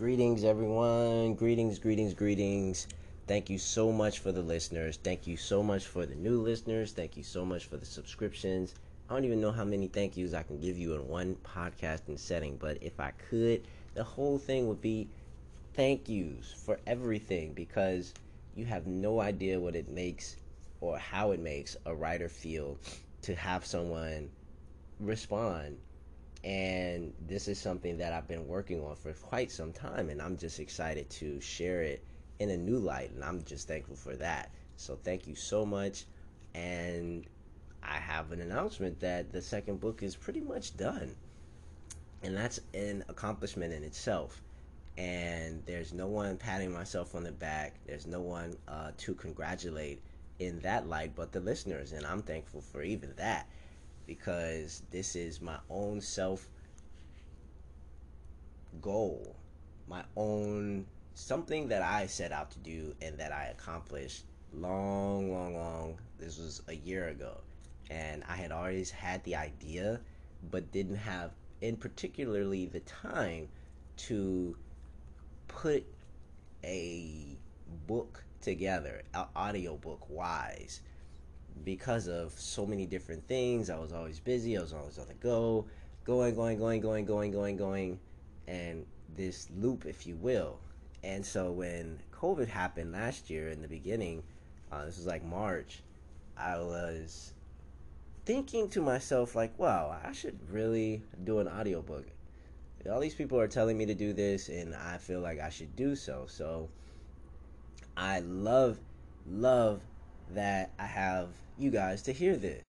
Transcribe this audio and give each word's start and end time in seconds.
Greetings, 0.00 0.44
everyone. 0.44 1.34
Greetings, 1.34 1.78
greetings, 1.78 2.14
greetings. 2.14 2.88
Thank 3.26 3.50
you 3.50 3.58
so 3.58 3.92
much 3.92 4.20
for 4.20 4.32
the 4.32 4.40
listeners. 4.40 4.96
Thank 4.96 5.26
you 5.26 5.36
so 5.36 5.62
much 5.62 5.84
for 5.86 6.06
the 6.06 6.14
new 6.14 6.40
listeners. 6.40 6.92
Thank 6.92 7.18
you 7.18 7.22
so 7.22 7.44
much 7.44 7.66
for 7.66 7.76
the 7.76 7.84
subscriptions. 7.84 8.74
I 9.10 9.12
don't 9.12 9.26
even 9.26 9.42
know 9.42 9.52
how 9.52 9.64
many 9.64 9.88
thank 9.88 10.16
yous 10.16 10.32
I 10.32 10.42
can 10.42 10.58
give 10.58 10.78
you 10.78 10.94
in 10.94 11.06
one 11.06 11.36
podcasting 11.44 12.18
setting, 12.18 12.56
but 12.56 12.78
if 12.80 12.98
I 12.98 13.10
could, 13.28 13.60
the 13.92 14.02
whole 14.02 14.38
thing 14.38 14.68
would 14.68 14.80
be 14.80 15.06
thank 15.74 16.08
yous 16.08 16.50
for 16.50 16.80
everything 16.86 17.52
because 17.52 18.14
you 18.56 18.64
have 18.64 18.86
no 18.86 19.20
idea 19.20 19.60
what 19.60 19.76
it 19.76 19.90
makes 19.90 20.38
or 20.80 20.96
how 20.96 21.32
it 21.32 21.40
makes 21.40 21.76
a 21.84 21.94
writer 21.94 22.30
feel 22.30 22.78
to 23.20 23.34
have 23.34 23.66
someone 23.66 24.30
respond 24.98 25.76
and 26.42 27.12
this 27.26 27.48
is 27.48 27.58
something 27.58 27.98
that 27.98 28.12
I've 28.12 28.28
been 28.28 28.46
working 28.46 28.82
on 28.82 28.96
for 28.96 29.12
quite 29.12 29.50
some 29.50 29.72
time 29.72 30.08
and 30.08 30.22
I'm 30.22 30.36
just 30.36 30.58
excited 30.58 31.10
to 31.10 31.40
share 31.40 31.82
it 31.82 32.02
in 32.38 32.50
a 32.50 32.56
new 32.56 32.78
light 32.78 33.10
and 33.10 33.22
I'm 33.22 33.42
just 33.44 33.68
thankful 33.68 33.96
for 33.96 34.16
that. 34.16 34.50
So 34.76 34.98
thank 35.04 35.26
you 35.26 35.34
so 35.34 35.66
much 35.66 36.06
and 36.54 37.26
I 37.82 37.98
have 37.98 38.32
an 38.32 38.40
announcement 38.40 39.00
that 39.00 39.32
the 39.32 39.42
second 39.42 39.80
book 39.80 40.02
is 40.02 40.16
pretty 40.16 40.40
much 40.40 40.76
done. 40.76 41.14
And 42.22 42.36
that's 42.36 42.60
an 42.74 43.04
accomplishment 43.08 43.72
in 43.72 43.82
itself. 43.82 44.42
And 44.96 45.62
there's 45.66 45.92
no 45.92 46.06
one 46.06 46.36
patting 46.36 46.72
myself 46.72 47.14
on 47.14 47.24
the 47.24 47.32
back. 47.32 47.74
There's 47.86 48.06
no 48.06 48.20
one 48.20 48.56
uh, 48.68 48.90
to 48.98 49.14
congratulate 49.14 50.02
in 50.38 50.58
that 50.60 50.88
light 50.88 51.14
but 51.14 51.32
the 51.32 51.40
listeners. 51.40 51.92
And 51.92 52.06
I'm 52.06 52.22
thankful 52.22 52.60
for 52.60 52.82
even 52.82 53.12
that 53.16 53.46
because 54.10 54.82
this 54.90 55.14
is 55.14 55.40
my 55.40 55.56
own 55.70 56.00
self 56.00 56.48
goal, 58.82 59.36
my 59.86 60.02
own 60.16 60.84
something 61.14 61.68
that 61.68 61.80
I 61.80 62.08
set 62.08 62.32
out 62.32 62.50
to 62.50 62.58
do 62.58 62.92
and 63.00 63.16
that 63.18 63.30
I 63.30 63.54
accomplished 63.56 64.24
long, 64.52 65.32
long, 65.32 65.54
long. 65.54 65.98
This 66.18 66.38
was 66.38 66.60
a 66.66 66.74
year 66.74 67.06
ago, 67.06 67.40
and 67.88 68.24
I 68.28 68.34
had 68.34 68.50
always 68.50 68.90
had 68.90 69.22
the 69.22 69.36
idea, 69.36 70.00
but 70.50 70.72
didn't 70.72 70.96
have, 70.96 71.30
in 71.60 71.76
particularly, 71.76 72.66
the 72.66 72.80
time 72.80 73.48
to 74.08 74.56
put 75.46 75.84
a 76.64 77.38
book 77.86 78.24
together, 78.42 79.02
audio 79.36 79.76
book 79.76 80.04
wise 80.08 80.80
because 81.64 82.08
of 82.08 82.32
so 82.32 82.66
many 82.66 82.86
different 82.86 83.26
things. 83.26 83.70
I 83.70 83.78
was 83.78 83.92
always 83.92 84.20
busy. 84.20 84.56
I 84.56 84.60
was 84.60 84.72
always 84.72 84.98
on 84.98 85.06
the 85.08 85.14
go, 85.14 85.66
going, 86.04 86.34
going, 86.34 86.58
going, 86.58 86.80
going, 86.80 87.04
going, 87.04 87.30
going, 87.30 87.56
going, 87.56 88.00
and 88.46 88.86
this 89.16 89.48
loop, 89.56 89.86
if 89.86 90.06
you 90.06 90.16
will. 90.16 90.58
And 91.02 91.24
so 91.24 91.50
when 91.50 91.98
COVID 92.12 92.48
happened 92.48 92.92
last 92.92 93.30
year 93.30 93.48
in 93.48 93.62
the 93.62 93.68
beginning, 93.68 94.22
uh, 94.70 94.84
this 94.84 94.96
was 94.96 95.06
like 95.06 95.24
March, 95.24 95.82
I 96.36 96.58
was 96.58 97.32
thinking 98.24 98.68
to 98.70 98.80
myself 98.80 99.34
like, 99.34 99.58
wow, 99.58 99.98
I 100.04 100.12
should 100.12 100.38
really 100.50 101.02
do 101.24 101.38
an 101.40 101.48
audiobook. 101.48 102.06
All 102.90 103.00
these 103.00 103.14
people 103.14 103.38
are 103.38 103.48
telling 103.48 103.76
me 103.76 103.84
to 103.86 103.94
do 103.94 104.12
this, 104.12 104.48
and 104.48 104.74
I 104.74 104.96
feel 104.96 105.20
like 105.20 105.38
I 105.38 105.50
should 105.50 105.76
do 105.76 105.94
so. 105.94 106.24
So 106.26 106.70
I 107.96 108.20
love, 108.20 108.78
love 109.28 109.82
that 110.34 110.72
I 110.78 110.86
have 110.86 111.28
you 111.58 111.70
guys 111.70 112.02
to 112.02 112.12
hear 112.12 112.36
this. 112.36 112.62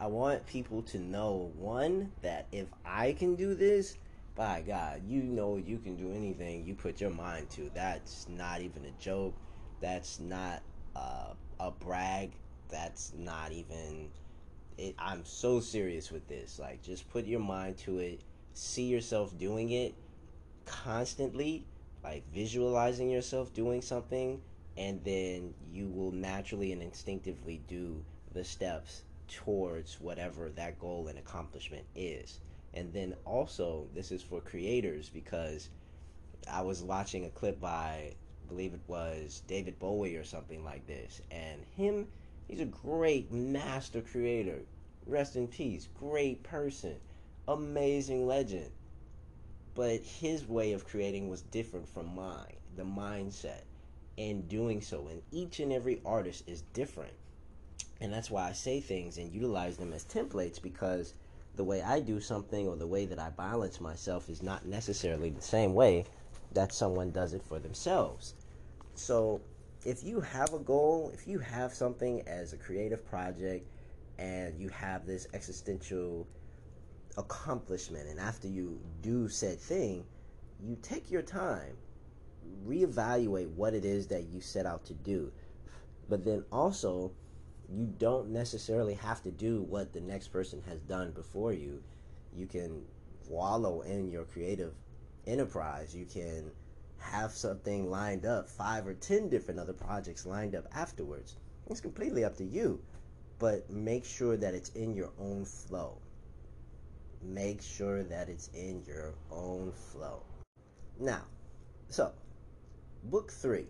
I 0.00 0.06
want 0.06 0.46
people 0.46 0.82
to 0.82 0.98
know 0.98 1.52
one 1.56 2.10
that 2.22 2.46
if 2.50 2.66
I 2.84 3.12
can 3.12 3.36
do 3.36 3.54
this, 3.54 3.96
by 4.34 4.62
God, 4.66 5.02
you 5.06 5.22
know 5.22 5.56
you 5.56 5.78
can 5.78 5.96
do 5.96 6.10
anything 6.10 6.64
you 6.66 6.74
put 6.74 7.00
your 7.00 7.10
mind 7.10 7.50
to. 7.50 7.70
That's 7.74 8.26
not 8.28 8.60
even 8.60 8.84
a 8.84 9.02
joke. 9.02 9.34
That's 9.80 10.20
not 10.20 10.62
uh, 10.96 11.34
a 11.60 11.70
brag. 11.70 12.32
That's 12.68 13.12
not 13.16 13.52
even. 13.52 14.08
It, 14.78 14.94
I'm 14.98 15.24
so 15.24 15.60
serious 15.60 16.10
with 16.10 16.26
this. 16.28 16.58
Like, 16.58 16.82
just 16.82 17.08
put 17.10 17.26
your 17.26 17.40
mind 17.40 17.76
to 17.78 17.98
it. 17.98 18.22
See 18.54 18.84
yourself 18.84 19.36
doing 19.38 19.70
it 19.70 19.94
constantly, 20.66 21.64
like 22.02 22.22
visualizing 22.32 23.10
yourself 23.10 23.52
doing 23.54 23.82
something 23.82 24.40
and 24.76 25.02
then 25.04 25.54
you 25.72 25.88
will 25.88 26.12
naturally 26.12 26.72
and 26.72 26.82
instinctively 26.82 27.60
do 27.68 28.02
the 28.32 28.44
steps 28.44 29.02
towards 29.28 30.00
whatever 30.00 30.50
that 30.50 30.78
goal 30.78 31.08
and 31.08 31.18
accomplishment 31.18 31.84
is. 31.94 32.40
And 32.74 32.92
then 32.92 33.14
also, 33.26 33.86
this 33.94 34.10
is 34.10 34.22
for 34.22 34.40
creators 34.40 35.10
because 35.10 35.68
I 36.50 36.62
was 36.62 36.82
watching 36.82 37.26
a 37.26 37.30
clip 37.30 37.60
by, 37.60 38.14
I 38.14 38.14
believe 38.48 38.72
it 38.72 38.80
was 38.86 39.42
David 39.46 39.78
Bowie 39.78 40.16
or 40.16 40.24
something 40.24 40.64
like 40.64 40.86
this, 40.86 41.20
and 41.30 41.60
him, 41.76 42.08
he's 42.48 42.60
a 42.60 42.66
great 42.66 43.30
master 43.30 44.00
creator. 44.00 44.60
Rest 45.06 45.36
in 45.36 45.48
peace. 45.48 45.88
Great 45.98 46.42
person. 46.42 46.96
Amazing 47.48 48.26
legend. 48.26 48.70
But 49.74 50.00
his 50.02 50.46
way 50.46 50.72
of 50.72 50.86
creating 50.86 51.28
was 51.28 51.42
different 51.42 51.88
from 51.88 52.14
mine, 52.14 52.56
the 52.76 52.84
mindset 52.84 53.62
in 54.16 54.42
doing 54.48 54.80
so. 54.80 55.08
And 55.08 55.22
each 55.30 55.60
and 55.60 55.72
every 55.72 56.00
artist 56.04 56.44
is 56.46 56.62
different. 56.62 57.14
And 58.00 58.12
that's 58.12 58.30
why 58.30 58.48
I 58.48 58.52
say 58.52 58.80
things 58.80 59.18
and 59.18 59.32
utilize 59.32 59.76
them 59.76 59.92
as 59.92 60.04
templates 60.04 60.60
because 60.60 61.14
the 61.54 61.64
way 61.64 61.82
I 61.82 62.00
do 62.00 62.20
something 62.20 62.66
or 62.66 62.76
the 62.76 62.86
way 62.86 63.06
that 63.06 63.18
I 63.18 63.30
balance 63.30 63.80
myself 63.80 64.28
is 64.28 64.42
not 64.42 64.66
necessarily 64.66 65.30
the 65.30 65.42
same 65.42 65.74
way 65.74 66.04
that 66.52 66.72
someone 66.72 67.10
does 67.10 67.32
it 67.32 67.42
for 67.42 67.58
themselves. 67.58 68.34
So, 68.94 69.40
if 69.84 70.04
you 70.04 70.20
have 70.20 70.52
a 70.54 70.58
goal, 70.58 71.10
if 71.12 71.26
you 71.26 71.38
have 71.40 71.72
something 71.72 72.22
as 72.26 72.52
a 72.52 72.56
creative 72.56 73.04
project 73.04 73.68
and 74.18 74.58
you 74.60 74.68
have 74.68 75.06
this 75.06 75.26
existential 75.34 76.26
accomplishment, 77.16 78.08
and 78.08 78.20
after 78.20 78.48
you 78.48 78.78
do 79.02 79.28
said 79.28 79.58
thing, 79.58 80.04
you 80.60 80.76
take 80.82 81.10
your 81.10 81.22
time 81.22 81.76
reevaluate 82.66 83.50
what 83.54 83.74
it 83.74 83.84
is 83.84 84.06
that 84.08 84.24
you 84.24 84.40
set 84.40 84.66
out 84.66 84.84
to 84.86 84.94
do. 84.94 85.32
But 86.08 86.24
then 86.24 86.44
also, 86.52 87.12
you 87.68 87.86
don't 87.98 88.30
necessarily 88.30 88.94
have 88.94 89.22
to 89.22 89.30
do 89.30 89.62
what 89.62 89.92
the 89.92 90.00
next 90.00 90.28
person 90.28 90.62
has 90.68 90.80
done 90.80 91.12
before 91.12 91.52
you. 91.52 91.82
You 92.36 92.46
can 92.46 92.82
wallow 93.28 93.82
in 93.82 94.10
your 94.10 94.24
creative 94.24 94.74
enterprise. 95.26 95.94
You 95.94 96.04
can 96.04 96.50
have 96.98 97.32
something 97.32 97.90
lined 97.90 98.26
up, 98.26 98.48
five 98.48 98.86
or 98.86 98.94
ten 98.94 99.28
different 99.28 99.60
other 99.60 99.72
projects 99.72 100.26
lined 100.26 100.54
up 100.54 100.66
afterwards. 100.74 101.36
It's 101.68 101.80
completely 101.80 102.24
up 102.24 102.36
to 102.36 102.44
you. 102.44 102.80
But 103.38 103.68
make 103.70 104.04
sure 104.04 104.36
that 104.36 104.54
it's 104.54 104.68
in 104.70 104.94
your 104.94 105.10
own 105.18 105.44
flow. 105.44 105.98
Make 107.24 107.62
sure 107.62 108.02
that 108.04 108.28
it's 108.28 108.48
in 108.54 108.82
your 108.86 109.14
own 109.30 109.72
flow. 109.72 110.22
Now, 111.00 111.22
so 111.88 112.12
book 113.04 113.30
three. 113.30 113.66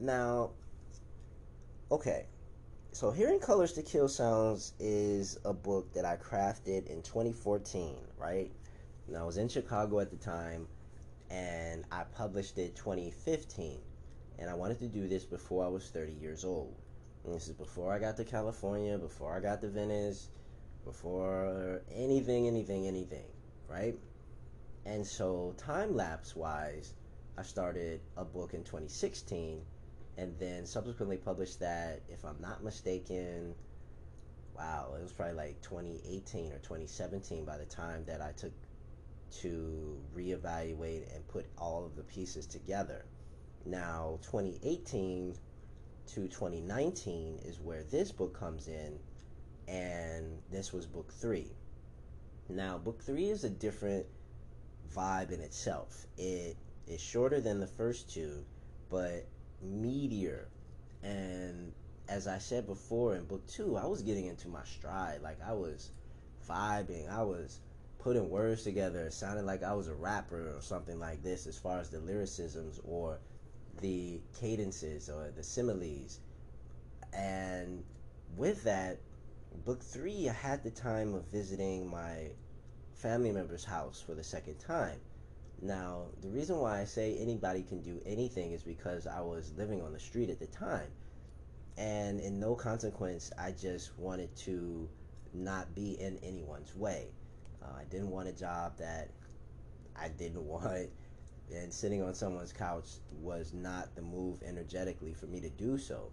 Now, 0.00 0.50
okay, 1.90 2.26
so 2.92 3.10
Hearing 3.10 3.38
Colors 3.38 3.72
to 3.72 3.82
Kill 3.82 4.08
Sounds 4.08 4.72
is 4.78 5.38
a 5.44 5.52
book 5.52 5.92
that 5.94 6.04
I 6.04 6.16
crafted 6.16 6.86
in 6.86 7.02
2014, 7.02 7.96
right? 8.18 8.50
And 9.06 9.16
I 9.16 9.22
was 9.22 9.36
in 9.36 9.48
Chicago 9.48 10.00
at 10.00 10.10
the 10.10 10.16
time, 10.16 10.66
and 11.30 11.84
I 11.92 12.04
published 12.04 12.58
it 12.58 12.76
2015. 12.76 13.80
And 14.38 14.50
I 14.50 14.54
wanted 14.54 14.80
to 14.80 14.88
do 14.88 15.08
this 15.08 15.24
before 15.24 15.64
I 15.64 15.68
was 15.68 15.90
30 15.90 16.12
years 16.12 16.44
old. 16.44 16.74
And 17.24 17.34
this 17.34 17.48
is 17.48 17.54
before 17.54 17.92
I 17.92 17.98
got 17.98 18.16
to 18.16 18.24
California, 18.24 18.98
before 18.98 19.36
I 19.36 19.40
got 19.40 19.60
to 19.60 19.68
Venice, 19.68 20.28
before 20.84 21.82
anything, 21.94 22.46
anything, 22.46 22.86
anything, 22.86 23.26
right? 23.68 23.94
And 24.84 25.06
so, 25.06 25.54
time 25.56 25.94
lapse 25.96 26.36
wise, 26.36 26.94
I 27.36 27.42
started 27.42 28.00
a 28.16 28.24
book 28.24 28.54
in 28.54 28.62
2016 28.62 29.60
and 30.16 30.38
then 30.38 30.66
subsequently 30.66 31.16
published 31.16 31.60
that, 31.60 32.02
if 32.08 32.24
I'm 32.24 32.40
not 32.40 32.62
mistaken, 32.62 33.54
wow, 34.56 34.94
it 34.96 35.02
was 35.02 35.12
probably 35.12 35.34
like 35.34 35.60
2018 35.62 36.52
or 36.52 36.58
2017 36.58 37.44
by 37.44 37.58
the 37.58 37.64
time 37.64 38.04
that 38.06 38.20
I 38.20 38.30
took 38.32 38.52
to 39.40 39.98
reevaluate 40.16 41.12
and 41.14 41.26
put 41.26 41.46
all 41.58 41.84
of 41.84 41.96
the 41.96 42.04
pieces 42.04 42.46
together. 42.46 43.04
Now, 43.66 44.20
2018 44.22 45.34
to 46.06 46.28
2019 46.28 47.40
is 47.44 47.58
where 47.58 47.82
this 47.82 48.12
book 48.12 48.38
comes 48.38 48.68
in, 48.68 48.98
and 49.66 50.38
this 50.52 50.72
was 50.72 50.86
book 50.86 51.12
three. 51.12 51.50
Now, 52.48 52.78
book 52.78 53.02
three 53.02 53.30
is 53.30 53.42
a 53.42 53.50
different 53.50 54.06
vibe 54.94 55.32
in 55.32 55.40
itself. 55.40 56.06
It 56.16 56.56
is 56.86 57.00
shorter 57.00 57.40
than 57.40 57.60
the 57.60 57.66
first 57.66 58.12
two, 58.12 58.44
but 58.90 59.26
meatier. 59.64 60.46
And 61.02 61.72
as 62.08 62.26
I 62.26 62.38
said 62.38 62.66
before 62.66 63.14
in 63.16 63.24
book 63.24 63.46
two, 63.46 63.76
I 63.76 63.86
was 63.86 64.02
getting 64.02 64.26
into 64.26 64.48
my 64.48 64.64
stride. 64.64 65.22
Like 65.22 65.38
I 65.46 65.52
was 65.52 65.90
vibing, 66.48 67.10
I 67.10 67.22
was 67.22 67.60
putting 67.98 68.28
words 68.28 68.62
together. 68.62 69.00
It 69.00 69.14
sounded 69.14 69.44
like 69.44 69.62
I 69.62 69.72
was 69.72 69.88
a 69.88 69.94
rapper 69.94 70.54
or 70.54 70.60
something 70.60 70.98
like 70.98 71.22
this, 71.22 71.46
as 71.46 71.56
far 71.56 71.78
as 71.78 71.88
the 71.88 72.00
lyricisms 72.00 72.80
or 72.84 73.18
the 73.80 74.20
cadences 74.38 75.08
or 75.08 75.30
the 75.34 75.42
similes. 75.42 76.20
And 77.14 77.84
with 78.36 78.62
that, 78.64 78.98
book 79.64 79.82
three, 79.82 80.28
I 80.28 80.32
had 80.32 80.62
the 80.62 80.70
time 80.70 81.14
of 81.14 81.24
visiting 81.26 81.88
my 81.88 82.30
family 82.94 83.32
member's 83.32 83.64
house 83.64 84.02
for 84.04 84.14
the 84.14 84.24
second 84.24 84.58
time. 84.58 85.00
Now, 85.64 86.08
the 86.20 86.28
reason 86.28 86.58
why 86.58 86.82
I 86.82 86.84
say 86.84 87.16
anybody 87.16 87.62
can 87.62 87.80
do 87.80 87.98
anything 88.04 88.52
is 88.52 88.62
because 88.62 89.06
I 89.06 89.22
was 89.22 89.50
living 89.56 89.80
on 89.80 89.94
the 89.94 89.98
street 89.98 90.28
at 90.28 90.38
the 90.38 90.46
time. 90.46 90.90
And 91.78 92.20
in 92.20 92.38
no 92.38 92.54
consequence, 92.54 93.32
I 93.38 93.52
just 93.52 93.98
wanted 93.98 94.36
to 94.44 94.86
not 95.32 95.74
be 95.74 95.92
in 95.98 96.18
anyone's 96.22 96.76
way. 96.76 97.06
Uh, 97.62 97.78
I 97.80 97.84
didn't 97.84 98.10
want 98.10 98.28
a 98.28 98.32
job 98.32 98.76
that 98.76 99.08
I 99.96 100.08
didn't 100.08 100.44
want, 100.46 100.90
and 101.50 101.72
sitting 101.72 102.02
on 102.02 102.12
someone's 102.12 102.52
couch 102.52 102.98
was 103.22 103.54
not 103.54 103.96
the 103.96 104.02
move 104.02 104.42
energetically 104.46 105.14
for 105.14 105.26
me 105.26 105.40
to 105.40 105.48
do 105.48 105.78
so. 105.78 106.10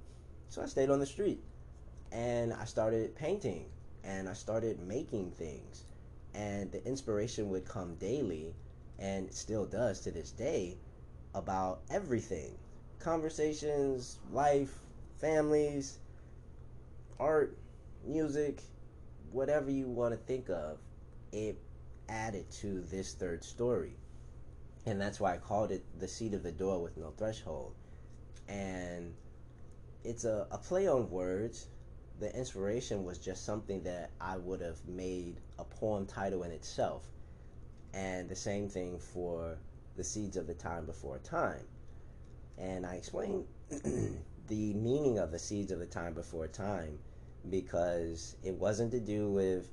So 0.47 0.61
I 0.61 0.65
stayed 0.65 0.89
on 0.89 0.99
the 0.99 1.05
street 1.05 1.43
and 2.13 2.53
I 2.53 2.63
started 2.63 3.17
painting 3.17 3.65
and 4.05 4.29
I 4.29 4.33
started 4.33 4.79
making 4.79 5.31
things. 5.31 5.83
And 6.33 6.71
the 6.71 6.85
inspiration 6.87 7.49
would 7.49 7.65
come 7.65 7.95
daily 7.95 8.55
and 9.01 9.33
still 9.33 9.65
does 9.65 9.99
to 10.01 10.11
this 10.11 10.31
day 10.31 10.77
about 11.33 11.81
everything 11.89 12.57
conversations, 12.99 14.19
life, 14.31 14.79
families, 15.19 15.97
art, 17.19 17.57
music, 18.05 18.61
whatever 19.31 19.71
you 19.71 19.87
want 19.87 20.13
to 20.13 20.17
think 20.17 20.49
of, 20.49 20.77
it 21.31 21.57
added 22.07 22.49
to 22.51 22.81
this 22.91 23.15
third 23.15 23.43
story. 23.43 23.95
And 24.85 25.01
that's 25.01 25.19
why 25.19 25.33
I 25.33 25.37
called 25.37 25.71
it 25.71 25.83
The 25.99 26.07
Seat 26.07 26.33
of 26.35 26.43
the 26.43 26.51
Door 26.51 26.83
with 26.83 26.97
No 26.97 27.11
Threshold. 27.17 27.73
And 28.47 29.13
it's 30.03 30.25
a, 30.25 30.47
a 30.51 30.57
play 30.57 30.87
on 30.87 31.09
words. 31.09 31.67
The 32.19 32.35
inspiration 32.37 33.03
was 33.03 33.17
just 33.17 33.45
something 33.45 33.81
that 33.83 34.11
I 34.19 34.37
would 34.37 34.61
have 34.61 34.87
made 34.87 35.37
a 35.57 35.63
poem 35.63 36.05
title 36.05 36.43
in 36.43 36.51
itself. 36.51 37.07
And 37.93 38.29
the 38.29 38.35
same 38.35 38.69
thing 38.69 38.99
for 38.99 39.57
The 39.95 40.03
Seeds 40.03 40.37
of 40.37 40.47
the 40.47 40.53
Time 40.53 40.85
Before 40.85 41.19
Time. 41.19 41.67
And 42.57 42.85
I 42.85 42.95
explained 42.95 43.45
the 44.47 44.73
meaning 44.73 45.17
of 45.17 45.31
the 45.31 45.39
seeds 45.39 45.71
of 45.71 45.79
the 45.79 45.85
time 45.85 46.13
before 46.13 46.47
time 46.47 46.99
because 47.49 48.35
it 48.43 48.53
wasn't 48.53 48.91
to 48.91 48.99
do 48.99 49.31
with 49.31 49.71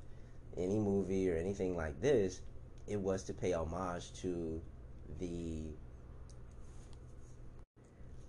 any 0.56 0.78
movie 0.78 1.30
or 1.30 1.36
anything 1.36 1.76
like 1.76 2.00
this. 2.00 2.40
It 2.86 3.00
was 3.00 3.24
to 3.24 3.34
pay 3.34 3.52
homage 3.52 4.12
to 4.22 4.62
the. 5.18 5.76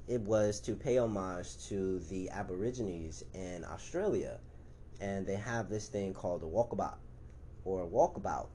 It 0.08 0.22
was 0.22 0.60
to 0.62 0.76
pay 0.76 0.98
homage 0.98 1.58
to 1.68 2.00
the 2.00 2.30
Aborigines 2.32 3.24
in 3.34 3.64
Australia, 3.64 4.40
and 5.00 5.26
they 5.26 5.36
have 5.36 5.70
this 5.70 5.88
thing 5.88 6.14
called 6.14 6.44
a 6.44 6.48
walkabout 6.48 6.98
or 7.64 7.88
walkabout, 7.88 8.48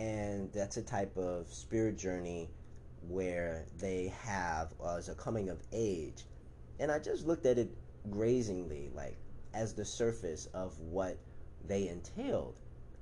and 0.00 0.50
that's 0.54 0.78
a 0.78 0.82
type 0.82 1.14
of 1.18 1.46
spirit 1.48 1.98
journey 1.98 2.48
where 3.08 3.66
they 3.78 4.12
have 4.22 4.72
uh, 4.82 4.96
as 4.96 5.10
a 5.10 5.14
coming 5.14 5.50
of 5.50 5.58
age, 5.72 6.24
and 6.78 6.90
I 6.90 6.98
just 6.98 7.26
looked 7.26 7.44
at 7.44 7.58
it 7.58 7.68
grazingly, 8.10 8.90
like 8.94 9.18
as 9.52 9.74
the 9.74 9.84
surface 9.84 10.46
of 10.54 10.78
what 10.78 11.18
they 11.68 11.88
entailed 11.88 12.54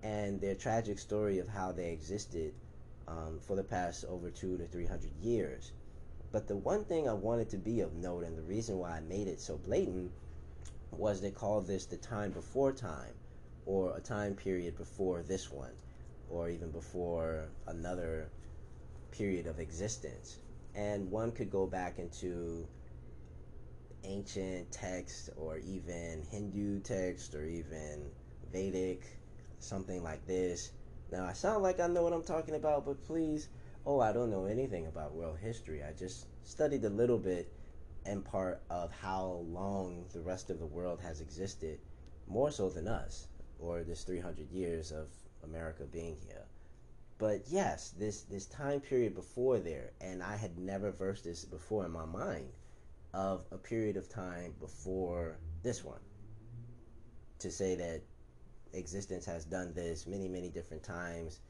and 0.02 0.40
their 0.40 0.56
tragic 0.56 0.98
story 0.98 1.38
of 1.38 1.48
how 1.48 1.70
they 1.70 1.92
existed 1.92 2.52
um, 3.06 3.38
for 3.46 3.54
the 3.54 3.62
past 3.62 4.04
over 4.08 4.30
two 4.30 4.58
to 4.58 4.66
three 4.66 4.86
hundred 4.86 5.12
years. 5.22 5.70
But 6.32 6.48
the 6.48 6.56
one 6.56 6.84
thing 6.84 7.08
I 7.08 7.14
wanted 7.14 7.48
to 7.50 7.58
be 7.58 7.80
of 7.80 7.94
note, 7.94 8.24
and 8.24 8.36
the 8.36 8.42
reason 8.42 8.76
why 8.76 8.90
I 8.90 9.00
made 9.00 9.28
it 9.28 9.40
so 9.40 9.56
blatant, 9.56 10.10
was 10.90 11.20
they 11.20 11.30
called 11.30 11.66
this 11.68 11.86
the 11.86 11.96
time 11.96 12.32
before 12.32 12.72
time, 12.72 13.14
or 13.66 13.96
a 13.96 14.00
time 14.00 14.34
period 14.34 14.76
before 14.76 15.22
this 15.22 15.50
one, 15.50 15.72
or 16.30 16.48
even 16.48 16.70
before 16.70 17.48
another 17.66 18.30
period 19.10 19.46
of 19.46 19.58
existence. 19.58 20.38
And 20.74 21.10
one 21.10 21.32
could 21.32 21.50
go 21.50 21.66
back 21.66 21.98
into 21.98 22.66
ancient 24.04 24.70
text, 24.70 25.30
or 25.36 25.58
even 25.58 26.22
Hindu 26.30 26.80
text, 26.80 27.34
or 27.34 27.44
even 27.44 28.10
Vedic 28.52 29.02
something 29.58 30.02
like 30.02 30.24
this. 30.26 30.72
Now, 31.10 31.24
I 31.24 31.32
sound 31.32 31.62
like 31.62 31.80
I 31.80 31.86
know 31.86 32.02
what 32.02 32.12
I'm 32.12 32.22
talking 32.22 32.54
about, 32.54 32.84
but 32.84 33.04
please, 33.04 33.48
oh, 33.86 34.00
I 34.00 34.12
don't 34.12 34.30
know 34.30 34.46
anything 34.46 34.86
about 34.86 35.14
world 35.14 35.38
history. 35.38 35.82
I 35.82 35.92
just 35.92 36.26
studied 36.44 36.84
a 36.84 36.90
little 36.90 37.18
bit 37.18 37.52
and 38.06 38.24
part 38.24 38.62
of 38.70 38.90
how 38.92 39.44
long 39.48 40.04
the 40.12 40.20
rest 40.20 40.50
of 40.50 40.58
the 40.58 40.66
world 40.66 41.00
has 41.00 41.20
existed, 41.20 41.78
more 42.26 42.50
so 42.50 42.68
than 42.70 42.88
us, 42.88 43.26
or 43.58 43.82
this 43.82 44.04
300 44.04 44.50
years 44.50 44.92
of 44.92 45.08
America 45.44 45.84
being 45.84 46.16
here. 46.26 46.44
But 47.18 47.42
yes, 47.48 47.90
this 47.98 48.22
this 48.22 48.46
time 48.46 48.80
period 48.80 49.14
before 49.14 49.58
there, 49.58 49.90
and 50.00 50.22
I 50.22 50.36
had 50.36 50.56
never 50.56 50.92
versed 50.92 51.24
this 51.24 51.44
before 51.44 51.84
in 51.84 51.90
my 51.90 52.04
mind, 52.04 52.52
of 53.12 53.44
a 53.50 53.58
period 53.58 53.96
of 53.96 54.08
time 54.08 54.54
before 54.60 55.38
this 55.62 55.84
one. 55.84 56.00
To 57.40 57.50
say 57.50 57.74
that 57.74 58.02
existence 58.72 59.24
has 59.26 59.44
done 59.44 59.72
this 59.74 60.06
many, 60.06 60.28
many 60.28 60.48
different 60.48 60.82
times, 60.82 61.40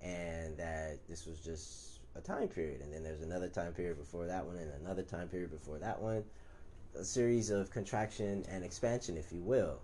and 0.00 0.56
that 0.56 0.98
this 1.08 1.26
was 1.26 1.40
just 1.40 2.00
a 2.14 2.20
time 2.20 2.48
period. 2.48 2.80
And 2.80 2.92
then 2.92 3.02
there's 3.02 3.22
another 3.22 3.48
time 3.48 3.72
period 3.72 3.98
before 3.98 4.26
that 4.26 4.46
one, 4.46 4.56
and 4.56 4.72
another 4.80 5.02
time 5.02 5.28
period 5.28 5.50
before 5.50 5.78
that 5.78 6.00
one. 6.00 6.24
A 6.98 7.04
series 7.04 7.50
of 7.50 7.70
contraction 7.70 8.44
and 8.48 8.64
expansion, 8.64 9.16
if 9.18 9.30
you 9.30 9.42
will. 9.42 9.80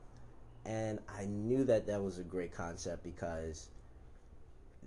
And 0.66 0.98
I 1.08 1.26
knew 1.26 1.64
that 1.64 1.86
that 1.86 2.02
was 2.02 2.18
a 2.18 2.24
great 2.24 2.52
concept 2.52 3.02
because 3.02 3.68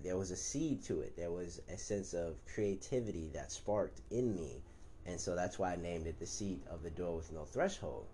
there 0.03 0.17
was 0.17 0.31
a 0.31 0.35
seed 0.35 0.83
to 0.83 1.01
it. 1.01 1.15
There 1.15 1.31
was 1.31 1.61
a 1.71 1.77
sense 1.77 2.13
of 2.13 2.35
creativity 2.53 3.29
that 3.33 3.51
sparked 3.51 4.01
in 4.09 4.35
me. 4.35 4.63
And 5.05 5.19
so 5.19 5.35
that's 5.35 5.59
why 5.59 5.73
I 5.73 5.75
named 5.75 6.07
it 6.07 6.19
The 6.19 6.25
Seed 6.25 6.61
of 6.69 6.83
the 6.83 6.89
Door 6.89 7.17
with 7.17 7.31
No 7.31 7.45
Threshold. 7.45 8.07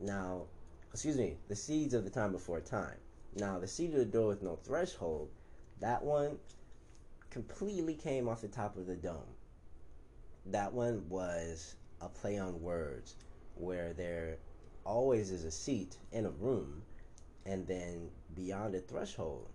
Now, 0.00 0.46
excuse 0.92 1.16
me, 1.16 1.36
The 1.48 1.56
Seeds 1.56 1.94
of 1.94 2.04
the 2.04 2.10
Time 2.10 2.32
Before 2.32 2.60
Time. 2.60 2.96
Now, 3.36 3.58
the 3.58 3.66
seat 3.66 3.92
of 3.92 3.98
the 3.98 4.04
door 4.04 4.28
with 4.28 4.42
no 4.42 4.54
threshold, 4.54 5.28
that 5.80 6.04
one 6.04 6.38
completely 7.30 7.94
came 7.94 8.28
off 8.28 8.42
the 8.42 8.48
top 8.48 8.76
of 8.76 8.86
the 8.86 8.94
dome. 8.94 9.34
That 10.46 10.72
one 10.72 11.08
was 11.08 11.74
a 12.00 12.08
play 12.08 12.38
on 12.38 12.62
words 12.62 13.16
where 13.56 13.92
there 13.92 14.36
always 14.84 15.32
is 15.32 15.42
a 15.44 15.50
seat 15.50 15.96
in 16.12 16.26
a 16.26 16.30
room 16.30 16.82
and 17.46 17.66
then 17.66 18.10
beyond 18.34 18.74
the 18.74 18.80
threshold. 18.80 19.48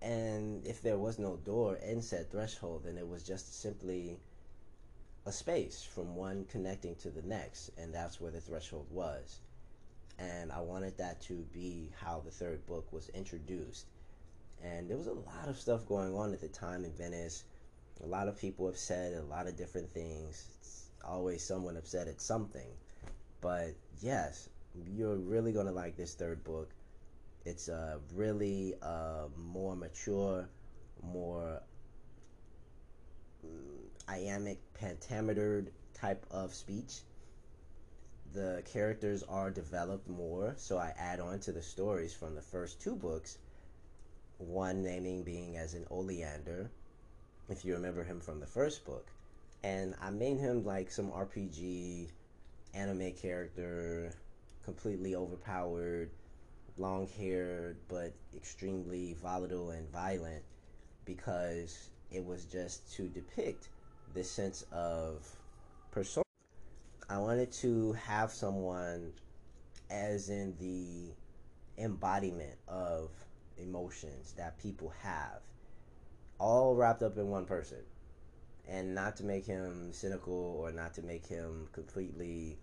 And 0.00 0.66
if 0.66 0.82
there 0.82 0.98
was 0.98 1.18
no 1.18 1.36
door 1.36 1.76
in 1.76 2.02
said 2.02 2.30
threshold, 2.30 2.82
then 2.84 2.98
it 2.98 3.08
was 3.08 3.22
just 3.22 3.60
simply 3.60 4.18
a 5.26 5.32
space 5.32 5.82
from 5.82 6.16
one 6.16 6.44
connecting 6.46 6.96
to 6.96 7.10
the 7.10 7.22
next, 7.22 7.70
and 7.78 7.94
that's 7.94 8.20
where 8.20 8.32
the 8.32 8.40
threshold 8.40 8.86
was 8.90 9.38
and 10.18 10.52
I 10.52 10.60
wanted 10.60 10.96
that 10.98 11.20
to 11.22 11.44
be 11.52 11.90
how 12.00 12.22
the 12.24 12.30
third 12.30 12.66
book 12.66 12.92
was 12.92 13.08
introduced. 13.10 13.86
And 14.62 14.88
there 14.88 14.96
was 14.96 15.08
a 15.08 15.12
lot 15.12 15.48
of 15.48 15.58
stuff 15.58 15.86
going 15.86 16.14
on 16.14 16.32
at 16.32 16.40
the 16.40 16.48
time 16.48 16.84
in 16.84 16.92
Venice. 16.92 17.44
A 18.02 18.06
lot 18.06 18.28
of 18.28 18.38
people 18.38 18.66
have 18.66 18.76
said 18.76 19.14
a 19.14 19.22
lot 19.22 19.46
of 19.46 19.56
different 19.56 19.90
things. 19.90 20.46
It's 20.60 20.86
always 21.04 21.44
someone 21.44 21.76
upset 21.76 22.08
at 22.08 22.20
something. 22.20 22.68
But 23.40 23.74
yes, 24.00 24.48
you're 24.94 25.16
really 25.16 25.52
to 25.66 25.72
like 25.72 25.96
this 25.96 26.14
third 26.14 26.42
book. 26.44 26.70
It's 27.44 27.68
a 27.68 27.98
really 28.14 28.74
uh, 28.82 29.26
more 29.36 29.74
mature, 29.74 30.48
more 31.02 31.60
mm, 33.44 33.50
iambic 34.08 34.60
pentametered 34.74 35.68
type 35.94 36.24
of 36.30 36.54
speech 36.54 37.02
the 38.32 38.62
characters 38.64 39.22
are 39.24 39.50
developed 39.50 40.08
more, 40.08 40.54
so 40.56 40.78
I 40.78 40.94
add 40.96 41.20
on 41.20 41.40
to 41.40 41.52
the 41.52 41.62
stories 41.62 42.14
from 42.14 42.34
the 42.34 42.40
first 42.40 42.80
two 42.80 42.96
books. 42.96 43.38
One 44.38 44.82
naming 44.82 45.22
being 45.22 45.56
as 45.56 45.74
an 45.74 45.86
Oleander, 45.90 46.70
if 47.48 47.64
you 47.64 47.74
remember 47.74 48.02
him 48.02 48.20
from 48.20 48.40
the 48.40 48.46
first 48.46 48.84
book. 48.84 49.06
And 49.62 49.94
I 50.00 50.10
made 50.10 50.38
him 50.38 50.64
like 50.64 50.90
some 50.90 51.10
RPG 51.10 52.08
anime 52.74 53.12
character, 53.12 54.14
completely 54.64 55.14
overpowered, 55.14 56.10
long 56.76 57.08
haired, 57.18 57.76
but 57.88 58.12
extremely 58.36 59.16
volatile 59.22 59.70
and 59.70 59.88
violent 59.90 60.42
because 61.04 61.90
it 62.10 62.24
was 62.24 62.44
just 62.44 62.92
to 62.94 63.08
depict 63.08 63.68
this 64.14 64.30
sense 64.30 64.64
of 64.72 65.26
persona 65.90 66.22
I 67.12 67.18
wanted 67.18 67.52
to 67.52 67.92
have 67.92 68.30
someone 68.30 69.12
as 69.90 70.30
in 70.30 70.54
the 70.58 71.12
embodiment 71.76 72.54
of 72.68 73.10
emotions 73.58 74.32
that 74.38 74.58
people 74.58 74.94
have, 75.02 75.40
all 76.38 76.74
wrapped 76.74 77.02
up 77.02 77.18
in 77.18 77.28
one 77.28 77.44
person. 77.44 77.80
And 78.66 78.94
not 78.94 79.16
to 79.16 79.24
make 79.24 79.44
him 79.44 79.92
cynical 79.92 80.56
or 80.58 80.72
not 80.72 80.94
to 80.94 81.02
make 81.02 81.26
him 81.26 81.68
completely 81.72 82.56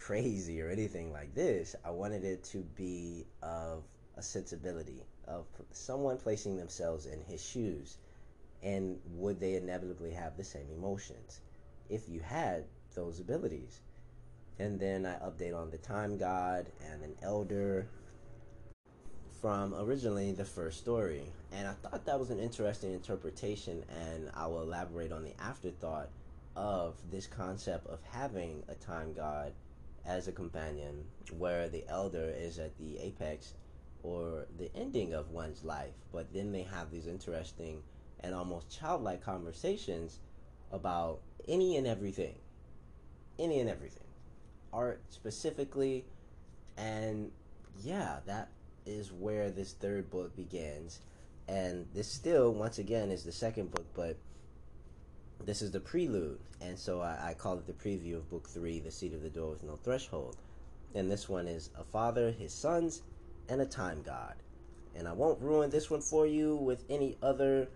crazy 0.00 0.60
or 0.62 0.68
anything 0.68 1.12
like 1.12 1.34
this, 1.34 1.76
I 1.84 1.90
wanted 1.90 2.24
it 2.24 2.42
to 2.44 2.58
be 2.74 3.26
of 3.42 3.84
a 4.16 4.22
sensibility 4.22 5.02
of 5.28 5.46
someone 5.72 6.16
placing 6.16 6.56
themselves 6.56 7.06
in 7.06 7.20
his 7.20 7.44
shoes. 7.44 7.98
And 8.62 8.98
would 9.12 9.38
they 9.40 9.54
inevitably 9.54 10.12
have 10.12 10.36
the 10.36 10.44
same 10.44 10.66
emotions 10.74 11.40
if 11.88 12.08
you 12.08 12.20
had 12.20 12.64
those 12.94 13.20
abilities? 13.20 13.80
And 14.58 14.78
then 14.78 15.06
i 15.06 15.14
update 15.20 15.56
on 15.56 15.70
the 15.70 15.78
time 15.78 16.18
god 16.18 16.66
and 16.90 17.02
an 17.02 17.14
elder 17.22 17.86
from 19.40 19.74
originally 19.74 20.32
the 20.32 20.44
first 20.44 20.78
story. 20.78 21.22
And 21.52 21.68
i 21.68 21.72
thought 21.72 22.04
that 22.06 22.18
was 22.18 22.30
an 22.30 22.40
interesting 22.40 22.92
interpretation 22.92 23.84
and 23.88 24.30
i 24.34 24.46
will 24.46 24.62
elaborate 24.62 25.12
on 25.12 25.24
the 25.24 25.40
afterthought 25.40 26.08
of 26.56 26.96
this 27.10 27.26
concept 27.26 27.86
of 27.86 28.00
having 28.10 28.62
a 28.68 28.74
time 28.74 29.14
god 29.14 29.52
as 30.06 30.28
a 30.28 30.32
companion 30.32 31.04
where 31.36 31.68
the 31.68 31.84
elder 31.88 32.32
is 32.36 32.58
at 32.58 32.76
the 32.78 32.98
apex 32.98 33.54
or 34.02 34.46
the 34.58 34.70
ending 34.74 35.12
of 35.12 35.30
one's 35.30 35.64
life, 35.64 35.92
but 36.12 36.32
then 36.32 36.52
they 36.52 36.62
have 36.62 36.90
these 36.90 37.06
interesting 37.06 37.82
and 38.22 38.34
almost 38.34 38.70
childlike 38.70 39.24
conversations 39.24 40.18
about 40.72 41.20
any 41.48 41.76
and 41.76 41.86
everything. 41.86 42.36
Any 43.38 43.60
and 43.60 43.68
everything. 43.68 44.04
Art 44.72 45.00
specifically, 45.08 46.04
and 46.76 47.30
yeah, 47.82 48.18
that 48.26 48.48
is 48.86 49.12
where 49.12 49.50
this 49.50 49.72
third 49.72 50.10
book 50.10 50.34
begins. 50.36 51.00
And 51.48 51.86
this 51.94 52.06
still, 52.06 52.52
once 52.52 52.78
again, 52.78 53.10
is 53.10 53.24
the 53.24 53.32
second 53.32 53.72
book, 53.72 53.86
but 53.94 54.16
this 55.44 55.62
is 55.62 55.70
the 55.70 55.80
prelude. 55.80 56.38
And 56.60 56.78
so 56.78 57.00
I, 57.00 57.30
I 57.30 57.34
call 57.34 57.58
it 57.58 57.66
the 57.66 57.72
preview 57.72 58.16
of 58.16 58.30
book 58.30 58.48
three, 58.48 58.80
The 58.80 58.90
Seat 58.90 59.14
of 59.14 59.22
the 59.22 59.30
Door 59.30 59.50
with 59.50 59.62
No 59.62 59.76
Threshold. 59.76 60.36
And 60.94 61.10
this 61.10 61.28
one 61.28 61.46
is 61.46 61.70
a 61.78 61.84
father, 61.84 62.32
his 62.32 62.52
sons, 62.52 63.02
and 63.48 63.60
a 63.60 63.66
time 63.66 64.02
god. 64.02 64.34
And 64.96 65.06
I 65.06 65.12
won't 65.12 65.40
ruin 65.40 65.70
this 65.70 65.88
one 65.90 66.00
for 66.00 66.26
you 66.26 66.56
with 66.56 66.84
any 66.90 67.16
other 67.22 67.68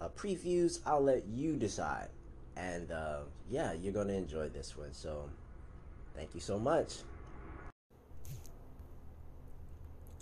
uh, 0.00 0.08
previews. 0.08 0.80
I'll 0.84 1.02
let 1.02 1.24
you 1.26 1.56
decide. 1.56 2.08
And 2.56 2.90
uh, 2.90 3.20
yeah, 3.50 3.72
you're 3.72 3.92
going 3.92 4.08
to 4.08 4.14
enjoy 4.14 4.48
this 4.48 4.76
one. 4.76 4.92
So 4.92 5.28
thank 6.14 6.34
you 6.34 6.40
so 6.40 6.58
much. 6.58 6.94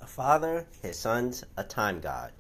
A 0.03 0.07
father, 0.07 0.67
his 0.83 0.99
sons, 0.99 1.45
a 1.57 1.65
time 1.65 2.01
god. 2.01 2.33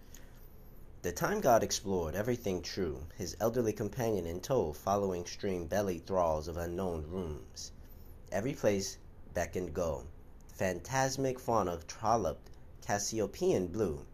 The 1.02 1.12
time 1.12 1.40
god 1.40 1.62
explored 1.62 2.14
everything 2.14 2.60
true, 2.60 3.06
his 3.16 3.34
elderly 3.40 3.72
companion 3.72 4.26
in 4.26 4.42
tow 4.42 4.74
following 4.74 5.24
stream 5.24 5.66
belly 5.66 5.98
thralls 5.98 6.46
of 6.46 6.58
unknown 6.58 7.06
rooms. 7.08 7.72
Every 8.30 8.52
place 8.52 8.98
beckoned 9.32 9.72
go, 9.72 10.04
phantasmic 10.48 11.40
fauna 11.40 11.78
trolloped 11.86 12.50
Cassiopean 12.82 13.68
blue, 13.68 14.04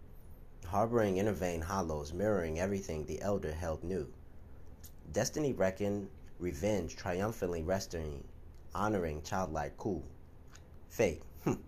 harboring 0.66 1.16
inner 1.16 1.32
vein 1.32 1.62
hollows 1.62 2.12
mirroring 2.12 2.60
everything 2.60 3.04
the 3.04 3.20
elder 3.20 3.52
held 3.52 3.82
new. 3.82 4.12
Destiny 5.10 5.52
reckoned, 5.52 6.08
revenge 6.38 6.94
triumphantly 6.94 7.64
resting, 7.64 8.22
honoring 8.76 9.22
childlike 9.22 9.76
cool. 9.76 10.04
Fate, 10.88 11.24
hm. 11.42 11.64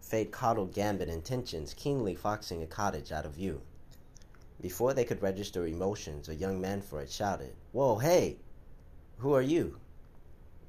Fate 0.00 0.30
coddled 0.30 0.72
gambit 0.72 1.08
intentions, 1.08 1.74
keenly 1.74 2.14
foxing 2.14 2.62
a 2.62 2.68
cottage 2.68 3.10
out 3.10 3.26
of 3.26 3.32
view. 3.32 3.60
Before 4.64 4.94
they 4.94 5.04
could 5.04 5.20
register 5.20 5.66
emotions, 5.66 6.26
a 6.26 6.34
young 6.34 6.58
man 6.58 6.80
for 6.80 7.02
it 7.02 7.10
shouted, 7.10 7.52
Whoa, 7.72 7.98
hey! 7.98 8.38
Who 9.18 9.34
are 9.34 9.42
you? 9.42 9.78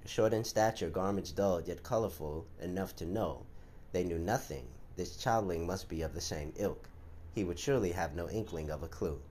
Short 0.06 0.34
in 0.34 0.44
stature, 0.44 0.90
garments 0.90 1.32
dull 1.32 1.62
yet 1.62 1.82
colorful 1.82 2.46
enough 2.60 2.94
to 2.98 3.06
know 3.06 3.46
they 3.94 4.04
knew 4.04 4.20
nothing. 4.20 4.68
This 4.98 5.16
childling 5.16 5.66
must 5.66 5.88
be 5.88 6.02
of 6.02 6.14
the 6.14 6.20
same 6.20 6.52
ilk. 6.58 6.90
He 7.34 7.46
would 7.46 7.58
surely 7.58 7.94
have 7.94 8.14
no 8.14 8.28
inkling 8.28 8.70
of 8.70 8.84
a 8.84 8.90
clue. 8.90 9.22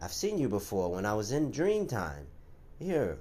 I've 0.00 0.12
seen 0.12 0.38
you 0.38 0.48
before 0.48 0.92
when 0.92 1.04
I 1.04 1.14
was 1.14 1.32
in 1.32 1.50
dream 1.50 1.88
time. 1.88 2.28
Here, 2.78 3.18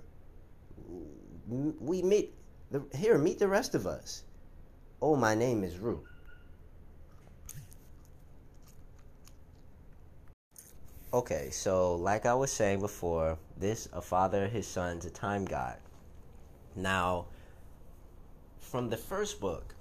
we 1.48 2.04
meet. 2.04 2.36
The, 2.70 2.84
here, 2.94 3.18
meet 3.18 3.40
the 3.40 3.48
rest 3.48 3.74
of 3.74 3.88
us. 3.88 4.22
Oh, 5.02 5.16
my 5.16 5.34
name 5.34 5.64
is 5.64 5.80
Rue. 5.80 6.06
Okay, 11.16 11.48
so 11.50 11.96
like 11.96 12.26
I 12.26 12.34
was 12.34 12.52
saying 12.52 12.82
before, 12.82 13.38
this 13.56 13.88
a 13.94 14.02
father, 14.02 14.50
his 14.50 14.68
son's 14.68 15.06
a 15.06 15.10
time 15.10 15.46
god. 15.46 15.78
Now, 16.76 17.28
from 18.60 18.90
the 18.90 18.98
first 18.98 19.40
book, 19.40 19.76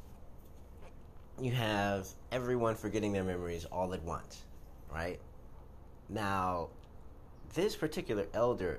you 1.40 1.50
have 1.50 2.06
everyone 2.30 2.76
forgetting 2.76 3.12
their 3.12 3.24
memories 3.24 3.64
all 3.64 3.94
at 3.94 4.04
once, 4.04 4.44
right? 4.94 5.18
Now, 6.08 6.68
this 7.52 7.74
particular 7.74 8.26
elder 8.32 8.78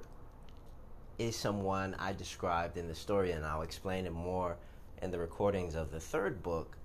is 1.20 1.36
someone 1.36 1.94
I 2.00 2.14
described 2.14 2.78
in 2.78 2.88
the 2.88 2.96
story, 2.96 3.34
and 3.34 3.44
I'll 3.44 3.64
explain 3.64 4.06
it 4.06 4.14
more 4.14 4.56
in 5.02 5.12
the 5.12 5.20
recordings 5.20 5.76
of 5.76 5.92
the 5.92 6.00
third 6.00 6.42
book. 6.42 6.78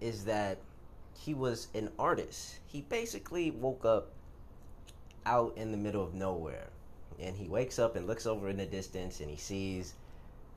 Is 0.00 0.24
that 0.24 0.56
he 1.12 1.34
was 1.34 1.68
an 1.74 1.90
artist. 1.98 2.60
He 2.64 2.80
basically 2.80 3.50
woke 3.50 3.84
up 3.84 4.12
out 5.26 5.52
in 5.56 5.72
the 5.72 5.76
middle 5.76 6.02
of 6.02 6.14
nowhere, 6.14 6.68
and 7.20 7.36
he 7.36 7.48
wakes 7.48 7.78
up 7.78 7.96
and 7.96 8.06
looks 8.06 8.26
over 8.26 8.48
in 8.48 8.56
the 8.56 8.66
distance 8.66 9.20
and 9.20 9.28
he 9.28 9.36
sees 9.36 9.94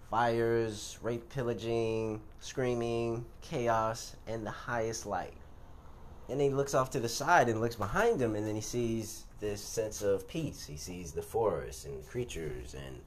fires, 0.10 0.98
rape, 1.02 1.30
pillaging, 1.30 2.22
screaming, 2.40 3.26
chaos, 3.42 4.16
and 4.28 4.46
the 4.46 4.52
highest 4.52 5.06
light. 5.06 5.34
And 6.30 6.40
he 6.40 6.50
looks 6.50 6.74
off 6.74 6.92
to 6.92 7.00
the 7.00 7.10
side 7.10 7.50
and 7.50 7.60
looks 7.60 7.76
behind 7.76 8.22
him, 8.22 8.36
and 8.36 8.48
then 8.48 8.56
he 8.56 8.62
sees 8.62 9.26
this 9.40 9.62
sense 9.62 10.02
of 10.02 10.28
peace. 10.28 10.66
He 10.66 10.78
sees 10.78 11.12
the 11.12 11.22
forest 11.22 11.86
and 11.86 12.06
creatures 12.08 12.76
and 12.76 13.02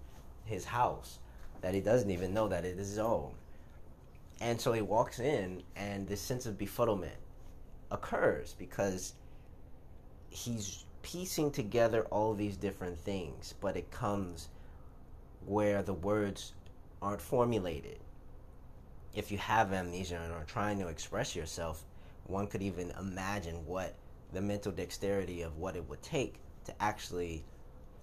his 0.45 0.65
house 0.65 1.19
that 1.61 1.75
he 1.75 1.81
doesn't 1.81 2.11
even 2.11 2.35
know 2.35 2.49
that 2.49 2.65
it 2.65 2.79
is 2.79 2.89
his 2.89 2.99
own. 2.99 3.33
And 4.41 4.61
so 4.61 4.73
he 4.73 4.83
walks 4.83 5.21
in, 5.21 5.63
and 5.77 6.07
this 6.09 6.21
sense 6.21 6.47
of 6.47 6.59
befuddlement 6.59 7.19
occurs 7.91 8.55
because 8.59 9.15
he's 10.31 10.85
piecing 11.03 11.51
together 11.51 12.03
all 12.11 12.35
these 12.35 12.57
different 12.57 12.99
things, 12.99 13.55
but 13.61 13.77
it 13.77 13.91
comes 13.91 14.49
where 15.45 15.83
the 15.83 15.95
words 15.95 16.55
aren't 17.01 17.21
formulated. 17.21 17.99
If 19.15 19.31
you 19.31 19.39
have 19.39 19.73
amnesia 19.73 20.21
and 20.23 20.33
are 20.33 20.45
trying 20.45 20.79
to 20.79 20.89
express 20.89 21.37
yourself, 21.37 21.85
one 22.27 22.47
could 22.47 22.63
even 22.63 22.93
imagine 22.99 23.67
what 23.67 23.95
the 24.33 24.41
mental 24.41 24.73
dexterity 24.73 25.43
of 25.43 25.59
what 25.59 25.77
it 25.77 25.89
would 25.89 26.03
take 26.03 26.37
to 26.65 26.83
actually 26.83 27.45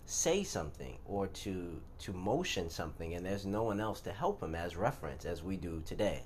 say 0.05 0.43
something 0.43 0.97
or 1.05 1.27
to 1.27 1.79
to 1.99 2.11
motion 2.11 2.67
something 2.67 3.13
and 3.13 3.23
there's 3.23 3.45
no 3.45 3.61
one 3.61 3.79
else 3.79 4.01
to 4.01 4.11
help 4.11 4.41
him 4.41 4.55
as 4.55 4.75
reference 4.75 5.23
as 5.23 5.43
we 5.43 5.55
do 5.55 5.83
today 5.85 6.23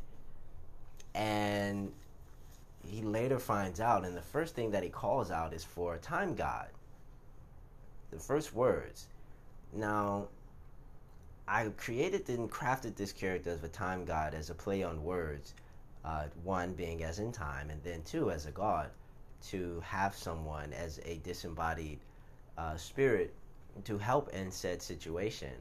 and 1.16 1.92
he 2.86 3.02
later 3.02 3.40
finds 3.40 3.80
out 3.80 4.06
and 4.06 4.16
the 4.16 4.22
first 4.22 4.56
thing 4.56 4.72
that 4.72 4.84
he 4.84 4.90
calls 4.90 5.32
out 5.32 5.54
is 5.54 5.64
for 5.64 5.96
a 5.96 6.00
time 6.00 6.36
god 6.36 6.68
the 8.12 8.20
first 8.20 8.54
words 8.54 9.08
now 9.72 10.28
I 11.48 11.68
created 11.76 12.30
and 12.30 12.50
crafted 12.50 12.96
this 12.96 13.12
character 13.12 13.50
as 13.50 13.64
a 13.64 13.68
time 13.68 14.06
god 14.06 14.34
as 14.34 14.50
a 14.50 14.56
play 14.56 14.82
on 14.82 15.04
words. 15.04 15.56
Uh, 16.06 16.26
one 16.44 16.74
being 16.74 17.04
as 17.04 17.20
in 17.20 17.32
time, 17.32 17.70
and 17.70 17.82
then 17.84 18.02
two 18.04 18.32
as 18.32 18.46
a 18.46 18.52
god, 18.52 18.90
to 19.50 19.82
have 19.82 20.16
someone 20.16 20.74
as 20.74 21.00
a 21.06 21.18
disembodied 21.20 22.00
uh, 22.58 22.76
spirit 22.78 23.34
to 23.84 23.98
help 23.98 24.30
in 24.30 24.52
said 24.52 24.82
situation. 24.82 25.54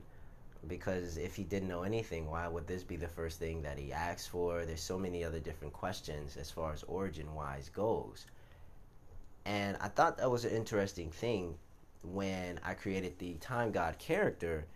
Because 0.69 1.17
if 1.17 1.35
he 1.35 1.43
didn't 1.43 1.69
know 1.69 1.83
anything, 1.83 2.31
why 2.31 2.47
would 2.47 2.67
this 2.67 2.85
be 2.85 2.97
the 2.97 3.09
first 3.09 3.39
thing 3.39 3.63
that 3.63 3.79
he 3.79 3.93
asks 3.93 4.27
for? 4.27 4.65
There's 4.65 4.81
so 4.81 4.99
many 4.99 5.25
other 5.25 5.41
different 5.41 5.73
questions 5.73 6.37
as 6.37 6.51
far 6.51 6.73
as 6.73 6.85
origin 6.85 7.35
wise 7.35 7.69
goes. 7.69 8.27
And 9.45 9.77
I 9.81 9.89
thought 9.89 10.19
that 10.19 10.31
was 10.31 10.45
an 10.45 10.53
interesting 10.53 11.11
thing 11.11 11.57
when 12.05 12.61
I 12.65 12.75
created 12.75 13.19
the 13.19 13.35
time 13.35 13.73
god 13.73 13.99
character 13.99 14.67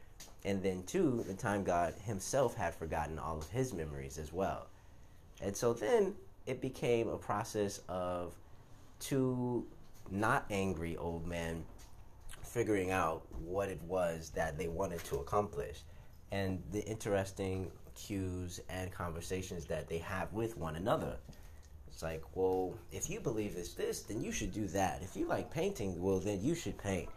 and 0.44 0.62
then, 0.62 0.84
too, 0.84 1.24
the 1.26 1.34
time 1.34 1.64
God 1.64 1.94
himself 2.04 2.54
had 2.54 2.74
forgotten 2.74 3.18
all 3.18 3.38
of 3.38 3.50
his 3.50 3.72
memories 3.72 4.16
as 4.16 4.32
well. 4.32 4.68
And 5.42 5.56
so 5.56 5.72
then 5.72 6.14
it 6.46 6.60
became 6.60 7.08
a 7.08 7.18
process 7.18 7.80
of 7.88 8.32
two 9.00 9.66
not 10.08 10.46
angry 10.50 10.96
old 10.96 11.26
men 11.26 11.64
figuring 12.56 12.90
out 12.90 13.20
what 13.44 13.68
it 13.68 13.82
was 13.82 14.30
that 14.30 14.56
they 14.56 14.66
wanted 14.66 15.04
to 15.04 15.16
accomplish 15.16 15.82
and 16.32 16.62
the 16.72 16.82
interesting 16.86 17.70
cues 17.94 18.60
and 18.70 18.90
conversations 18.90 19.66
that 19.66 19.86
they 19.90 19.98
have 19.98 20.32
with 20.32 20.56
one 20.56 20.74
another. 20.76 21.18
It's 21.86 22.02
like, 22.02 22.22
well, 22.34 22.74
if 22.90 23.10
you 23.10 23.20
believe 23.20 23.52
it's 23.58 23.74
this, 23.74 24.00
then 24.00 24.22
you 24.22 24.32
should 24.32 24.54
do 24.54 24.68
that. 24.68 25.02
If 25.02 25.14
you 25.14 25.26
like 25.26 25.50
painting, 25.50 26.00
well, 26.00 26.18
then 26.18 26.40
you 26.42 26.54
should 26.54 26.78
paint. 26.78 27.10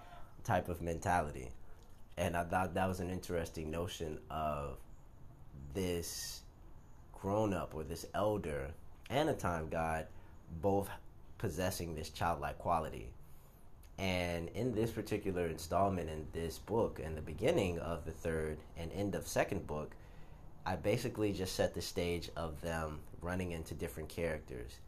Type 0.44 0.68
of 0.68 0.82
mentality, 0.82 1.50
and 2.18 2.36
I 2.36 2.44
thought 2.44 2.74
that 2.74 2.88
was 2.88 3.00
an 3.00 3.10
interesting 3.10 3.72
notion 3.72 4.20
of 4.30 4.78
this 5.74 6.42
grown 7.14 7.54
up 7.54 7.76
or 7.76 7.84
this 7.84 8.06
elder 8.14 8.72
and 9.10 9.30
a 9.30 9.34
time 9.34 9.70
god 9.70 10.08
both 10.62 10.90
possessing 11.38 11.94
this 11.96 12.10
childlike 12.10 12.58
quality. 12.58 13.10
And 14.00 14.48
in 14.56 14.74
this 14.74 14.92
particular 14.92 15.48
installment 15.48 16.10
in 16.10 16.26
this 16.32 16.58
book, 16.58 17.02
in 17.04 17.16
the 17.16 17.22
beginning 17.22 17.80
of 17.80 18.06
the 18.06 18.12
third 18.12 18.58
and 18.78 18.90
end 18.94 19.14
of 19.14 19.28
second 19.28 19.68
book, 19.68 19.92
I 20.66 20.78
basically 20.78 21.34
just 21.34 21.54
set 21.54 21.74
the 21.74 21.82
stage 21.82 22.30
of 22.38 22.62
them 22.62 23.00
running 23.22 23.52
into 23.52 23.74
different 23.74 24.08
characters. 24.08 24.80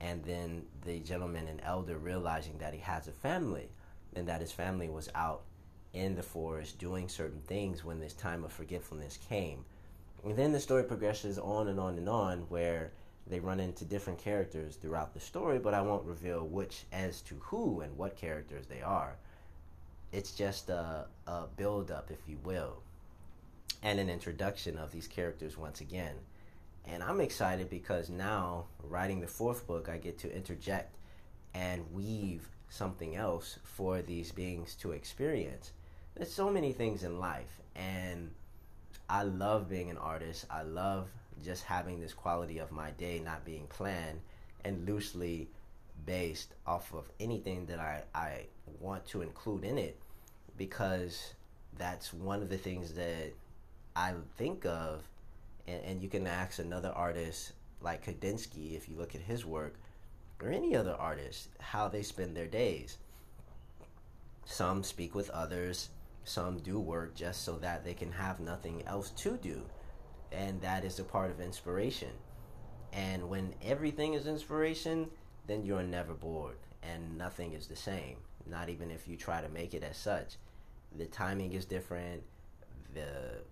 And 0.00 0.24
then 0.24 0.64
the 0.84 0.98
gentleman 0.98 1.46
and 1.46 1.60
elder 1.62 1.96
realizing 1.96 2.58
that 2.58 2.74
he 2.74 2.80
has 2.80 3.06
a 3.06 3.12
family 3.12 3.68
and 4.16 4.26
that 4.26 4.40
his 4.40 4.50
family 4.50 4.88
was 4.88 5.08
out 5.14 5.42
in 5.92 6.16
the 6.16 6.22
forest 6.22 6.78
doing 6.80 7.08
certain 7.08 7.42
things 7.42 7.84
when 7.84 8.00
this 8.00 8.14
time 8.14 8.42
of 8.42 8.52
forgetfulness 8.52 9.18
came. 9.28 9.64
And 10.24 10.36
then 10.36 10.50
the 10.50 10.60
story 10.60 10.82
progresses 10.82 11.38
on 11.38 11.68
and 11.68 11.78
on 11.78 11.98
and 11.98 12.08
on 12.08 12.40
where 12.48 12.90
they 13.28 13.40
run 13.40 13.58
into 13.60 13.84
different 13.84 14.18
characters 14.18 14.76
throughout 14.76 15.12
the 15.12 15.20
story, 15.20 15.58
but 15.58 15.74
I 15.74 15.80
won't 15.80 16.04
reveal 16.04 16.46
which 16.46 16.84
as 16.92 17.20
to 17.22 17.34
who 17.40 17.80
and 17.80 17.96
what 17.96 18.16
characters 18.16 18.66
they 18.66 18.82
are. 18.82 19.16
It's 20.12 20.32
just 20.32 20.68
a, 20.70 21.06
a 21.26 21.46
build 21.56 21.90
up, 21.90 22.10
if 22.10 22.28
you 22.28 22.38
will, 22.44 22.82
and 23.82 23.98
an 23.98 24.08
introduction 24.08 24.78
of 24.78 24.92
these 24.92 25.08
characters 25.08 25.58
once 25.58 25.80
again. 25.80 26.14
And 26.84 27.02
I'm 27.02 27.20
excited 27.20 27.68
because 27.68 28.08
now, 28.08 28.66
writing 28.84 29.20
the 29.20 29.26
fourth 29.26 29.66
book, 29.66 29.88
I 29.88 29.98
get 29.98 30.18
to 30.18 30.34
interject 30.34 30.96
and 31.52 31.92
weave 31.92 32.48
something 32.68 33.16
else 33.16 33.58
for 33.64 34.02
these 34.02 34.30
beings 34.30 34.76
to 34.76 34.92
experience. 34.92 35.72
There's 36.14 36.32
so 36.32 36.48
many 36.48 36.72
things 36.72 37.02
in 37.02 37.18
life, 37.18 37.60
and 37.74 38.30
I 39.08 39.24
love 39.24 39.68
being 39.68 39.90
an 39.90 39.98
artist. 39.98 40.46
I 40.48 40.62
love 40.62 41.08
just 41.44 41.64
having 41.64 42.00
this 42.00 42.14
quality 42.14 42.58
of 42.58 42.72
my 42.72 42.90
day 42.92 43.20
not 43.24 43.44
being 43.44 43.66
planned 43.66 44.20
and 44.64 44.86
loosely 44.86 45.48
based 46.04 46.54
off 46.66 46.92
of 46.92 47.10
anything 47.20 47.66
that 47.66 47.78
I, 47.78 48.02
I 48.14 48.46
want 48.80 49.06
to 49.06 49.22
include 49.22 49.64
in 49.64 49.78
it 49.78 49.98
because 50.56 51.34
that's 51.78 52.12
one 52.12 52.42
of 52.42 52.48
the 52.48 52.58
things 52.58 52.92
that 52.94 53.32
I 53.94 54.14
think 54.36 54.64
of. 54.64 55.02
And, 55.66 55.82
and 55.84 56.02
you 56.02 56.08
can 56.08 56.26
ask 56.26 56.58
another 56.58 56.92
artist 56.94 57.52
like 57.80 58.04
Kandinsky 58.04 58.76
if 58.76 58.88
you 58.88 58.96
look 58.96 59.14
at 59.14 59.20
his 59.20 59.44
work 59.44 59.74
or 60.42 60.50
any 60.50 60.76
other 60.76 60.94
artist 60.98 61.48
how 61.60 61.88
they 61.88 62.02
spend 62.02 62.36
their 62.36 62.46
days. 62.46 62.98
Some 64.44 64.84
speak 64.84 65.14
with 65.14 65.28
others, 65.30 65.90
some 66.24 66.58
do 66.58 66.78
work 66.78 67.14
just 67.14 67.42
so 67.42 67.58
that 67.58 67.84
they 67.84 67.94
can 67.94 68.12
have 68.12 68.40
nothing 68.40 68.82
else 68.86 69.10
to 69.10 69.36
do 69.36 69.62
and 70.32 70.60
that 70.60 70.84
is 70.84 70.98
a 70.98 71.04
part 71.04 71.30
of 71.30 71.40
inspiration. 71.40 72.10
And 72.92 73.28
when 73.28 73.54
everything 73.64 74.14
is 74.14 74.26
inspiration, 74.26 75.08
then 75.46 75.64
you're 75.64 75.82
never 75.82 76.14
bored, 76.14 76.56
and 76.82 77.16
nothing 77.18 77.52
is 77.52 77.66
the 77.66 77.76
same. 77.76 78.16
Not 78.48 78.68
even 78.68 78.90
if 78.90 79.08
you 79.08 79.16
try 79.16 79.40
to 79.40 79.48
make 79.48 79.74
it 79.74 79.82
as 79.82 79.96
such. 79.96 80.36
The 80.96 81.06
timing 81.06 81.52
is 81.52 81.64
different. 81.64 82.22
The 82.94 83.42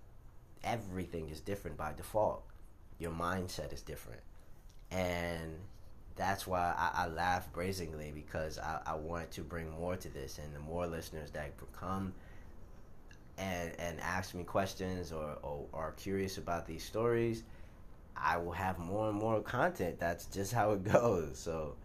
everything 0.62 1.28
is 1.28 1.40
different 1.40 1.76
by 1.76 1.92
default. 1.92 2.44
Your 2.98 3.10
mindset 3.10 3.72
is 3.72 3.82
different, 3.82 4.22
and 4.90 5.56
that's 6.16 6.46
why 6.46 6.74
I, 6.78 7.04
I 7.04 7.08
laugh 7.08 7.52
brazenly 7.52 8.12
because 8.14 8.58
I, 8.58 8.80
I 8.86 8.94
want 8.94 9.32
to 9.32 9.42
bring 9.42 9.68
more 9.70 9.96
to 9.96 10.08
this, 10.08 10.38
and 10.38 10.54
the 10.54 10.60
more 10.60 10.86
listeners 10.86 11.30
that 11.32 11.52
come 11.72 12.14
and 13.38 13.72
and 13.78 14.00
ask 14.00 14.34
me 14.34 14.44
questions 14.44 15.12
or, 15.12 15.36
or 15.42 15.66
are 15.72 15.92
curious 15.92 16.38
about 16.38 16.66
these 16.66 16.84
stories, 16.84 17.44
I 18.16 18.36
will 18.36 18.52
have 18.52 18.78
more 18.78 19.08
and 19.08 19.18
more 19.18 19.40
content. 19.40 19.98
That's 19.98 20.26
just 20.26 20.52
how 20.52 20.72
it 20.72 20.84
goes. 20.92 21.38
So 21.38 21.76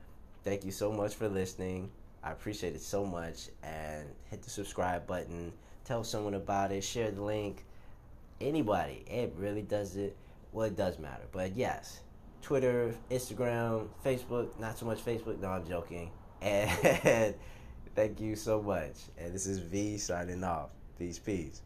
thank 0.43 0.63
you 0.63 0.71
so 0.71 0.91
much 0.91 1.15
for 1.15 1.27
listening. 1.27 1.91
I 2.23 2.31
appreciate 2.31 2.75
it 2.75 2.81
so 2.81 3.05
much. 3.05 3.49
And 3.63 4.07
hit 4.29 4.41
the 4.41 4.49
subscribe 4.49 5.07
button. 5.07 5.53
Tell 5.85 6.03
someone 6.03 6.33
about 6.35 6.71
it. 6.71 6.83
Share 6.83 7.11
the 7.11 7.23
link. 7.23 7.65
Anybody. 8.41 9.03
It 9.07 9.33
really 9.37 9.63
does 9.63 9.95
it. 9.95 10.15
Well, 10.51 10.67
it 10.67 10.75
does 10.75 10.99
matter. 10.99 11.23
But 11.31 11.55
yes, 11.55 12.01
Twitter, 12.41 12.93
Instagram, 13.11 13.87
Facebook. 14.05 14.59
Not 14.59 14.77
so 14.77 14.85
much 14.85 15.03
Facebook. 15.03 15.39
No, 15.39 15.49
I'm 15.49 15.67
joking. 15.67 16.11
And 16.41 17.35
thank 17.95 18.21
you 18.21 18.35
so 18.37 18.61
much. 18.61 18.95
And 19.17 19.33
this 19.33 19.45
is 19.45 19.59
V 19.59 19.97
signing 19.97 20.43
off. 20.43 20.69
Peace, 20.99 21.17
peace. 21.17 21.61